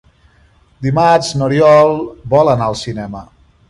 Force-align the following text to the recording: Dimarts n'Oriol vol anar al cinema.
Dimarts 0.85 1.31
n'Oriol 1.41 1.97
vol 2.35 2.53
anar 2.59 2.73
al 2.75 2.83
cinema. 2.85 3.29